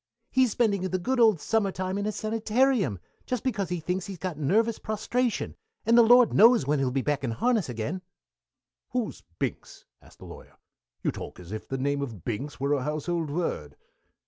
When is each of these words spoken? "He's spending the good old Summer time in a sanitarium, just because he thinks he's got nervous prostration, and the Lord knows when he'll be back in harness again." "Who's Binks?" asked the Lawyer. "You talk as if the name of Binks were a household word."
"He's 0.31 0.49
spending 0.49 0.81
the 0.81 0.97
good 0.97 1.19
old 1.19 1.39
Summer 1.39 1.71
time 1.71 1.95
in 1.95 2.07
a 2.07 2.11
sanitarium, 2.11 2.97
just 3.27 3.43
because 3.43 3.69
he 3.69 3.79
thinks 3.79 4.07
he's 4.07 4.17
got 4.17 4.35
nervous 4.35 4.79
prostration, 4.79 5.55
and 5.85 5.95
the 5.95 6.01
Lord 6.01 6.33
knows 6.33 6.65
when 6.65 6.79
he'll 6.79 6.89
be 6.89 7.03
back 7.03 7.23
in 7.23 7.29
harness 7.29 7.69
again." 7.69 8.01
"Who's 8.93 9.21
Binks?" 9.37 9.85
asked 10.01 10.17
the 10.17 10.25
Lawyer. 10.25 10.55
"You 11.03 11.11
talk 11.11 11.39
as 11.39 11.51
if 11.51 11.67
the 11.67 11.77
name 11.77 12.01
of 12.01 12.25
Binks 12.25 12.59
were 12.59 12.73
a 12.73 12.81
household 12.81 13.29
word." 13.29 13.75